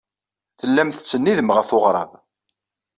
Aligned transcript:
Tellam 0.59 0.89
tettsennidem 0.91 1.49
ɣer 1.55 1.65
weɣrab. 1.71 2.11